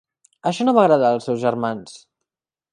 Això 0.51 0.65
no 0.67 0.73
va 0.77 0.85
agradar 0.85 1.13
als 1.17 1.29
seus 1.31 1.45
germans. 1.45 1.97